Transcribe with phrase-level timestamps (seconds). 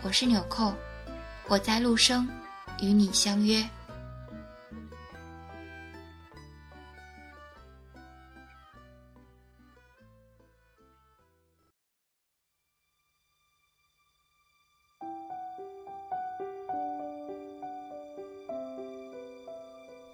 [0.00, 0.72] 我是纽扣，
[1.48, 2.26] 我在陆生
[2.80, 3.62] 与你相约。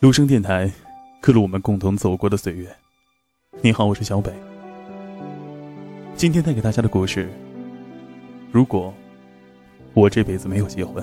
[0.00, 0.72] 陆生电台，
[1.20, 2.74] 刻录我们共同走过的岁月。
[3.60, 4.32] 你好，我是小北。
[6.16, 7.30] 今天带给大家的故事，
[8.50, 8.92] 如果。
[9.96, 11.02] 我这辈子没有结婚，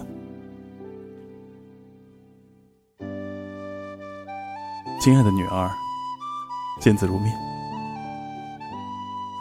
[5.02, 5.68] 亲爱的女儿，
[6.80, 7.36] 见字如面。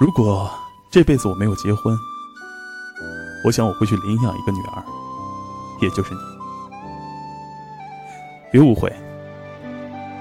[0.00, 0.50] 如果
[0.90, 1.94] 这辈子我没有结婚，
[3.44, 4.82] 我想我会去领养一个女儿，
[5.82, 6.20] 也就是你。
[8.50, 8.90] 别误会，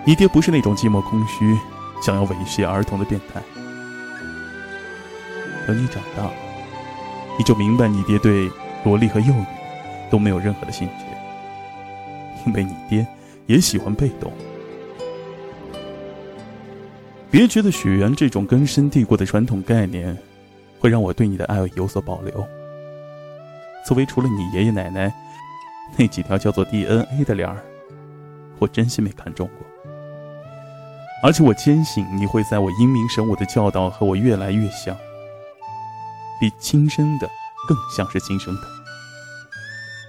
[0.03, 1.57] 你爹不是那种寂寞空虚、
[2.01, 3.41] 想要猥亵儿童的变态。
[5.65, 6.29] 等你长大，
[7.37, 8.51] 你就明白你爹对。
[8.83, 9.45] 萝莉和幼女
[10.09, 11.05] 都没有任何的兴趣，
[12.45, 13.05] 因为你爹
[13.45, 14.31] 也喜欢被动。
[17.29, 20.17] 别觉得血缘这种根深蒂固的传统概念，
[20.79, 22.45] 会让我对你的爱有所保留。
[23.87, 25.13] 作为除了你爷爷奶奶
[25.97, 27.63] 那几条叫做 DNA 的链儿，
[28.59, 29.65] 我真心没看中过。
[31.23, 34.97] 而且我坚信你会在我英明神武的教导和我越来越像，
[36.39, 37.29] 比亲生的。
[37.67, 38.61] 更像是亲生的，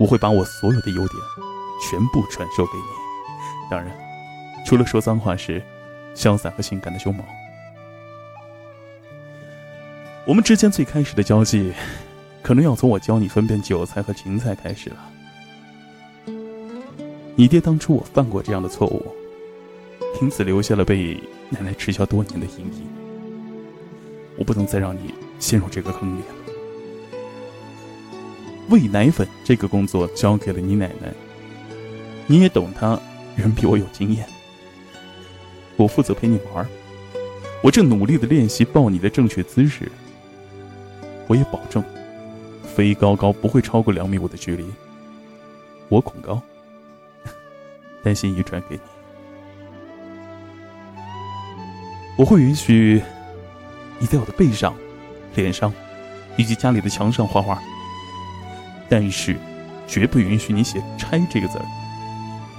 [0.00, 1.22] 我会把我所有的优点
[1.90, 2.84] 全部传授给你。
[3.70, 3.90] 当然，
[4.66, 5.62] 除了说脏话时
[6.14, 7.24] 潇洒和性感的胸毛。
[10.24, 11.72] 我们之间最开始的交际，
[12.42, 14.96] 可能要从我教你分辨韭菜和芹菜开始了。
[17.34, 19.04] 你爹当初我犯过这样的错误，
[20.20, 22.86] 因此留下了被奶奶耻笑多年的阴影。
[24.36, 26.41] 我不能再让你陷入这个坑里了。
[28.68, 31.12] 喂奶粉这个工作交给了你奶奶，
[32.26, 32.98] 你也懂她，
[33.36, 34.26] 人比我有经验。
[35.76, 36.66] 我负责陪你玩，
[37.62, 39.90] 我正努力的练习抱你的正确姿势。
[41.26, 41.82] 我也保证，
[42.62, 44.64] 飞高高不会超过两米五的距离。
[45.88, 46.40] 我恐高，
[48.02, 48.82] 担心遗传给你。
[52.16, 53.02] 我会允许
[53.98, 54.74] 你在我的背上、
[55.34, 55.72] 脸上
[56.36, 57.60] 以及家里的墙上画画。
[58.92, 59.34] 但是，
[59.86, 61.64] 绝不允许你写“拆”这个字儿。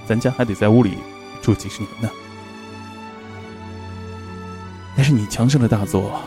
[0.07, 0.97] 咱家还得在屋里
[1.44, 2.09] 住几十年呢。
[4.97, 6.19] 那是你墙上的大作，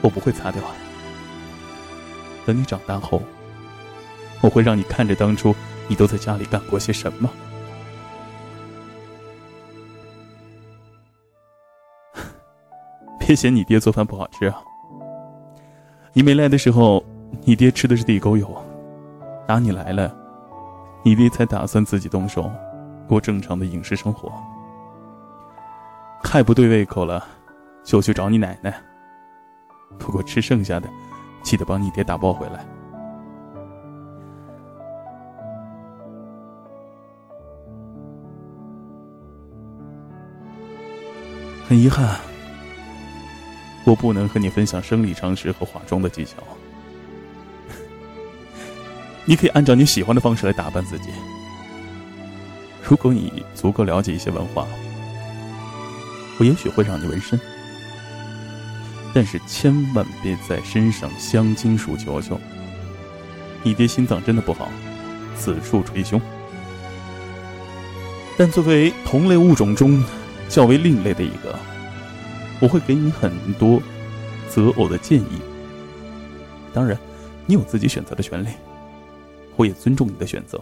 [0.00, 0.62] 我不会擦掉。
[2.46, 3.22] 等你长大后，
[4.40, 5.54] 我会让你看着当初
[5.86, 7.28] 你都在家里干过些什么。
[13.20, 14.62] 别嫌你爹做饭不好吃啊！
[16.14, 17.04] 你没来的时候。
[17.46, 18.61] 你爹吃的是地沟油，
[19.46, 20.14] 打你来了，
[21.02, 22.50] 你爹才打算自己动手，
[23.08, 24.32] 过正常的饮食生活。
[26.22, 27.26] 太不对胃口了，
[27.84, 28.74] 就去找你奶奶。
[29.98, 30.88] 不过吃剩下的，
[31.42, 32.64] 记得帮你爹打包回来。
[41.68, 42.18] 很遗憾，
[43.84, 46.36] 我不能和你分享生理常识和化妆的技巧。
[49.24, 51.10] 你可以按照你喜欢的方式来打扮自己。
[52.82, 54.66] 如果你足够了解一些文化，
[56.38, 57.38] 我也许会让你纹身，
[59.14, 62.38] 但是千万别在身上镶金属球球。
[63.62, 64.68] 你爹心脏真的不好，
[65.38, 66.20] 此处捶胸。
[68.36, 70.02] 但作为同类物种中
[70.48, 71.56] 较为另类的一个，
[72.58, 73.80] 我会给你很多
[74.48, 75.40] 择偶的建议。
[76.74, 76.98] 当然，
[77.46, 78.48] 你有自己选择的权利。
[79.56, 80.60] 我也尊重你的选择。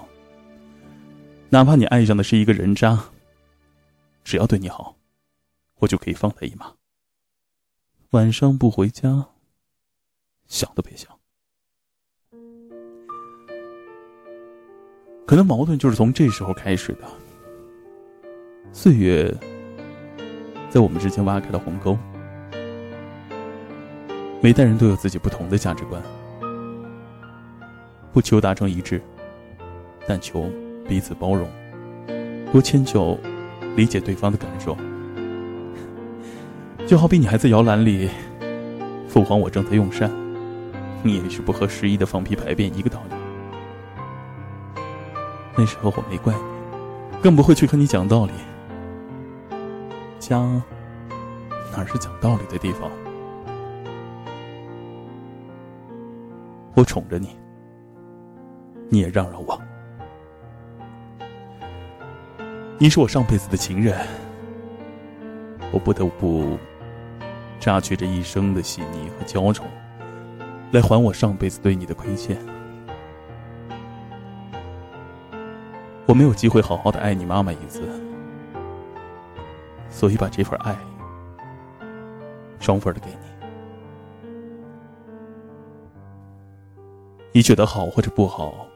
[1.49, 2.99] 哪怕你爱上的是一个人渣，
[4.23, 4.97] 只要对你好，
[5.79, 6.73] 我就可以放他一马。
[8.11, 9.29] 晚上不回家，
[10.47, 11.11] 想都别想。
[15.27, 17.09] 可能矛盾就是从这时候开始的。
[18.73, 19.33] 岁月
[20.69, 21.97] 在我们之间挖开了鸿沟，
[24.41, 26.03] 每代人都有自己不同的价值观，
[28.13, 29.01] 不求达成一致，
[30.07, 30.51] 但求
[30.89, 31.49] 彼此包容，
[32.53, 33.17] 多迁就，
[33.77, 34.77] 理解对方的感受。
[36.87, 38.11] 就好比你还在摇篮里，
[39.09, 40.11] 父皇我正在用膳，
[41.05, 43.15] 你也是不合时宜的放屁排便一个道理。
[45.57, 46.41] 那时候我没怪你，
[47.23, 48.33] 更不会去和你讲道理。
[50.19, 50.41] 家
[51.73, 52.91] 哪是讲道理的地方？
[56.75, 57.37] 我宠着你，
[58.93, 59.59] 你也让让我。
[62.77, 63.97] 你是我上辈子的情人，
[65.71, 66.59] 我不得不
[67.61, 69.65] 榨取这一生的细腻和娇宠，
[70.73, 72.37] 来还我上辈子对你的亏欠。
[76.07, 77.89] 我没有机会好好的爱你妈妈一次，
[79.89, 80.77] 所以把这份爱
[82.59, 83.17] 双份的给你。
[87.33, 88.67] 你觉得好或者不好，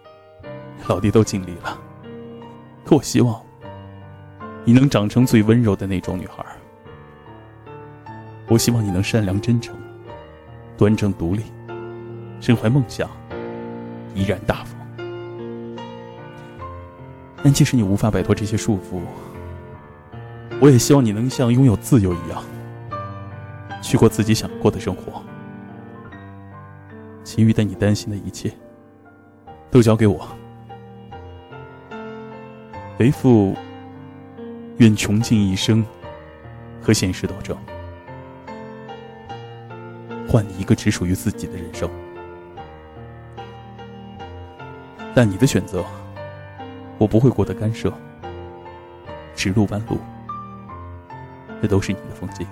[0.87, 1.79] 老弟都尽力了。
[2.85, 3.41] 可我希望
[4.65, 6.45] 你能长成最温柔的那种女孩。
[8.49, 9.75] 我希望你能善良真诚、
[10.77, 11.45] 端正独立、
[12.41, 13.09] 身怀梦想、
[14.15, 14.79] 怡然大方。
[17.43, 19.01] 但即使你无法摆脱这些束缚，
[20.61, 22.43] 我也希望你能像拥有自由一样，
[23.83, 25.23] 去过自己想过的生活。
[27.23, 28.53] 其余的你担心的一切，
[29.71, 30.27] 都交给我。
[33.05, 33.55] 为父
[34.79, 35.85] 愿穷尽一生
[36.81, 37.55] 和现实斗争，
[40.27, 41.87] 换你一个只属于自己的人生。
[45.15, 45.85] 但你的选择。
[46.97, 47.93] 我不会过得干涉，
[49.35, 49.99] 直路弯路，
[51.61, 52.47] 这都是你的风景，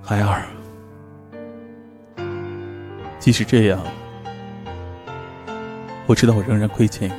[0.00, 0.44] 孩儿。
[3.18, 3.80] 即使这样，
[6.06, 7.18] 我知道我仍然亏欠于你。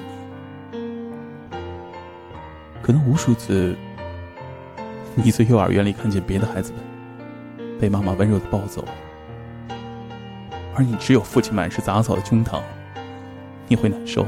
[2.81, 3.75] 可能无数次，
[5.15, 6.81] 你在幼儿园里看见别的孩子们
[7.79, 8.83] 被妈妈温柔的抱走，
[10.75, 12.61] 而你只有父亲满是杂草的胸膛。
[13.69, 14.25] 你会难受，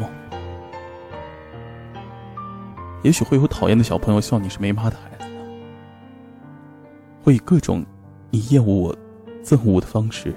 [3.04, 5.30] 也许会有讨厌的小朋友笑你是没妈的孩子，
[7.22, 7.86] 会以各种
[8.31, 8.98] 你厌恶我、
[9.44, 10.34] 憎恶我的方式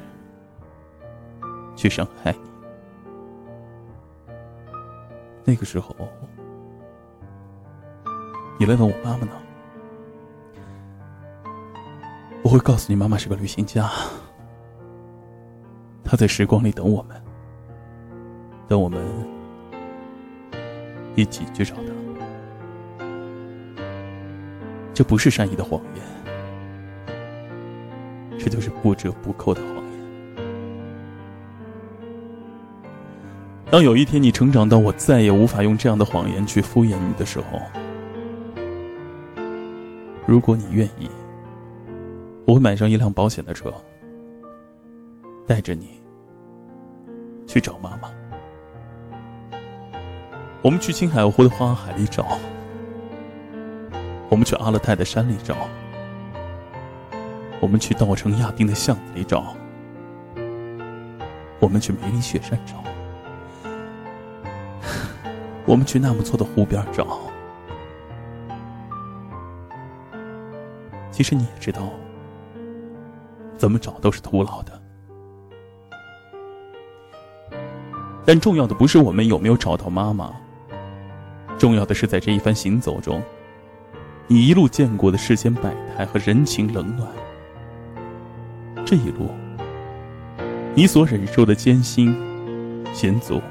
[1.76, 2.47] 去伤害你。
[5.48, 5.96] 那个时候，
[8.58, 9.32] 你来问我妈妈呢，
[12.42, 13.90] 我会告诉你，妈妈是个旅行家，
[16.04, 17.16] 她在时光里等我们。
[18.68, 19.02] 等我们
[21.16, 23.04] 一起去找他，
[24.92, 26.04] 这不是善意的谎言，
[28.38, 29.87] 这就是不折不扣的谎。
[33.70, 37.60] 当有一天你成长到我再也无法用这样的谎言去敷衍你的时候，
[40.26, 41.10] 如果你愿意，
[42.46, 43.70] 我会买上一辆保险的车，
[45.46, 46.00] 带着你
[47.46, 48.10] 去找妈妈。
[50.62, 52.38] 我们去青海湖的花海里找，
[54.30, 55.54] 我们去阿勒泰的山里找，
[57.60, 59.54] 我们去稻城亚丁的巷子里找，
[61.60, 62.82] 我们去梅里雪山找，
[65.68, 67.20] 我们去纳木错的湖边找。
[71.10, 71.90] 其实你也知道，
[73.58, 74.72] 怎么找都是徒劳的。
[78.24, 80.32] 但重要的不是我们有没有找到妈妈。
[81.58, 83.22] 重要的是，在这一番行走中，
[84.26, 87.06] 你一路见过的世间百态和人情冷暖，
[88.86, 89.28] 这一路，
[90.74, 92.16] 你所忍受的艰辛、
[92.94, 93.42] 险阻、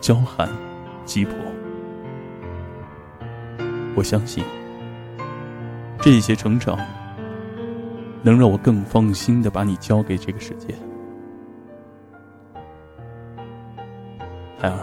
[0.00, 0.48] 娇寒、
[1.04, 1.34] 急迫，
[3.98, 4.44] 我相信，
[6.00, 6.78] 这些成长，
[8.22, 10.72] 能让我更放心的把你交给这个世界，
[14.56, 14.78] 孩儿。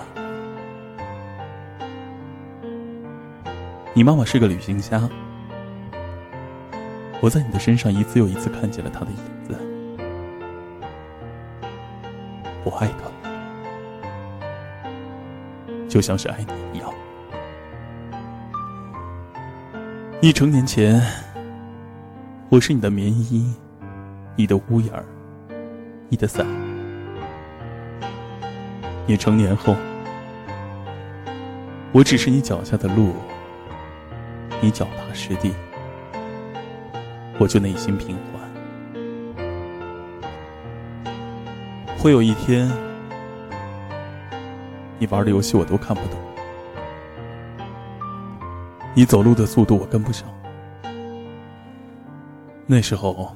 [3.93, 5.09] 你妈妈是个旅行家，
[7.21, 9.17] 我在你的身上一次又一次看见了她的影
[9.47, 9.57] 子。
[12.65, 13.09] 我爱她，
[15.87, 16.93] 就像是爱你一样。
[20.25, 20.99] 一成年前，
[22.49, 23.53] 我是你的棉衣，
[24.35, 25.05] 你的屋檐儿，
[26.09, 26.43] 你的伞；
[29.05, 29.75] 你成年后，
[31.91, 33.13] 我只是你脚下的路，
[34.61, 35.53] 你脚踏实地，
[37.37, 38.41] 我就内心平缓。
[41.99, 42.67] 会有一天，
[44.97, 46.19] 你玩的游戏我都看不懂，
[48.97, 50.25] 你走路的速度我跟不上，
[52.65, 53.35] 那时候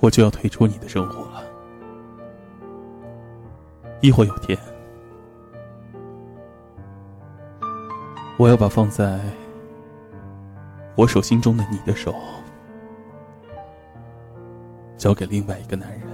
[0.00, 1.44] 我就要退出你的生活了。
[4.00, 4.58] 亦或有天，
[8.36, 9.20] 我要把放在
[10.96, 12.12] 我手心中的你的手。
[14.96, 16.09] 交给另外一个男人，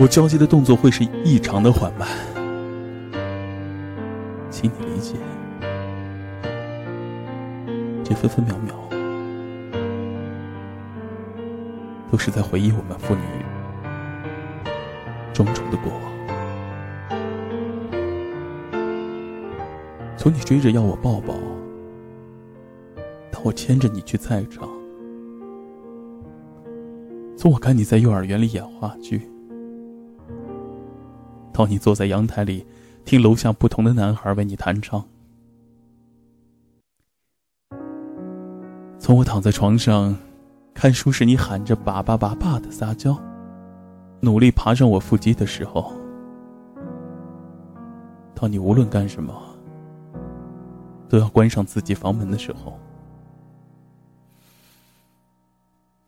[0.00, 2.08] 我交接的动作会是异常的缓慢，
[4.48, 5.14] 请你理解。
[8.02, 8.74] 这分分秒秒，
[12.10, 13.20] 都是在回忆我们父女
[15.34, 16.00] 种种的过往。
[20.16, 21.34] 从你追着要我抱抱。
[23.30, 24.66] 到我牵着你去菜场，
[27.36, 29.29] 从我看你在幼儿园里演话剧，
[31.60, 32.64] 到你坐在阳台里
[33.04, 35.04] 听楼下不同的男孩为你弹唱，
[38.98, 40.16] 从我躺在床上
[40.72, 43.14] 看书时你喊着“爸爸爸爸”的撒娇，
[44.20, 45.92] 努力爬上我腹肌的时候，
[48.34, 49.38] 到你无论干什么
[51.10, 52.72] 都要关上自己房门的时候。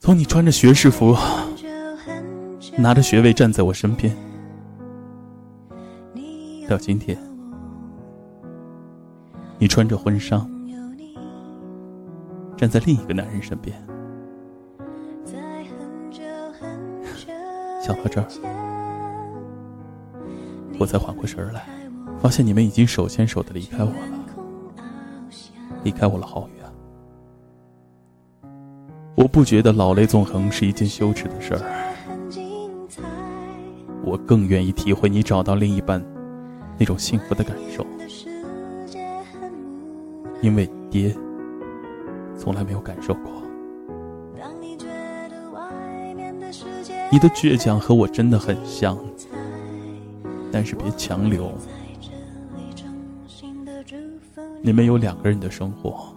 [0.00, 1.14] 从你穿着学士服，
[2.78, 4.16] 拿着学位站在我身边，
[6.72, 7.18] 到今天，
[9.58, 10.38] 你穿着婚纱，
[12.56, 13.76] 站在另一个男人身边，
[17.82, 18.26] 想到这儿，
[20.78, 21.66] 我才缓过神来，
[22.18, 23.96] 发现你们已经手牵手的离开我了，
[25.84, 26.64] 离开我了好远。
[29.14, 31.60] 我不觉得老泪纵横是一件羞耻的事儿，
[34.02, 36.02] 我更愿意体会你找到另一半
[36.78, 37.86] 那种幸福的感受，
[40.40, 41.14] 因为爹
[42.38, 43.30] 从来没有感受过。
[47.10, 48.98] 你的倔强和我真的很像，
[50.50, 51.52] 但是别强留。
[54.62, 56.14] 你们有两个人的生活。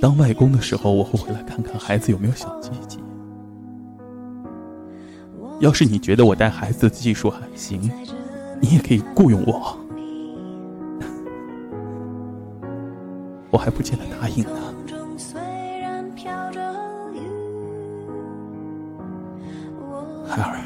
[0.00, 2.87] 当外公的时候，我会回来看看孩子有没有小鸡鸡。
[5.60, 7.90] 要是你觉得我带孩子的技术还行，
[8.60, 9.76] 你也可以雇佣我。
[13.50, 14.50] 我还不见得答应呢。
[20.28, 20.60] 孩儿，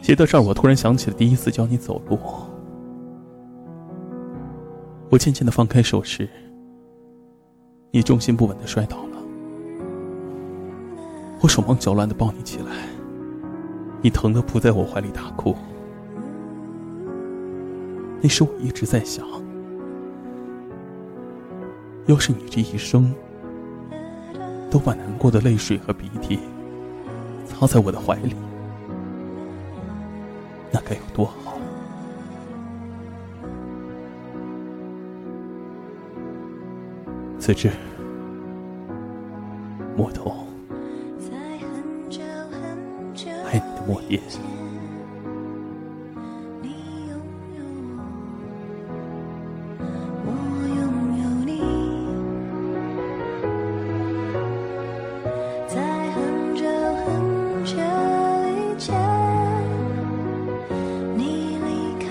[0.00, 2.18] 写到这儿，我突然想起了第一次教你走路。
[5.10, 6.28] 我渐渐的放开手时，
[7.90, 9.13] 你重心不稳的摔倒了。
[11.44, 12.88] 我手忙脚乱的抱你起来，
[14.00, 15.54] 你疼的扑在我怀里大哭。
[18.22, 19.26] 那时我一直在想，
[22.06, 23.14] 要是你这一生
[24.70, 26.38] 都把难过的泪水和鼻涕
[27.46, 28.34] 擦在我的怀里，
[30.72, 31.58] 那该有多好。
[37.38, 37.70] 此致，
[39.94, 40.43] 莫头，
[43.86, 44.20] 莫言。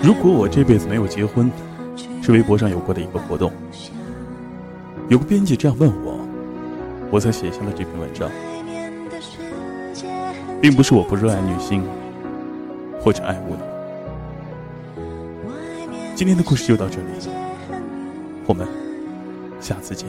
[0.02, 1.50] 如果我这辈子没有结婚，
[2.20, 3.50] 是微博上有过的一个活动。
[5.08, 6.18] 有个编辑这样问我，
[7.10, 8.30] 我才写下了这篇文章，
[10.64, 11.84] 并不是我不热爱女性
[12.98, 13.54] 或者爱物
[16.14, 17.08] 今天的故事就到这里，
[18.46, 18.66] 我们
[19.60, 20.08] 下次见。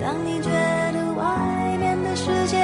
[0.00, 0.50] 当你觉
[0.92, 2.58] 得外面的世界，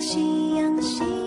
[0.00, 1.23] 夕阳西。